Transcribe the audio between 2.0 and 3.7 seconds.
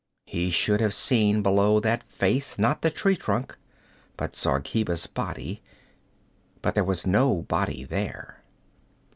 face, not the tree trunk,